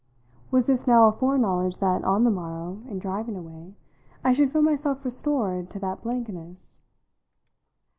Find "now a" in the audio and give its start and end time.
0.87-1.11